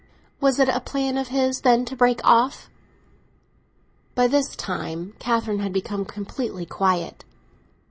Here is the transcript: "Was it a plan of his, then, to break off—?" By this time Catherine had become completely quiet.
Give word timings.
"Was 0.39 0.57
it 0.57 0.67
a 0.67 0.79
plan 0.79 1.15
of 1.15 1.27
his, 1.27 1.61
then, 1.61 1.85
to 1.85 1.95
break 1.95 2.21
off—?" 2.23 2.71
By 4.15 4.25
this 4.25 4.55
time 4.55 5.13
Catherine 5.19 5.59
had 5.59 5.73
become 5.73 6.05
completely 6.05 6.65
quiet. 6.65 7.23